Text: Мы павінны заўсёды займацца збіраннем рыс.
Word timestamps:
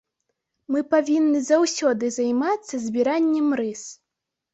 Мы 0.75 0.79
павінны 0.93 1.41
заўсёды 1.49 2.09
займацца 2.15 2.75
збіраннем 2.87 3.53
рыс. 3.61 3.83